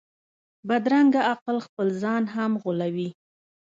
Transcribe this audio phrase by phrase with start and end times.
[0.67, 3.09] بدرنګه عقل خپل ځان هم غولوي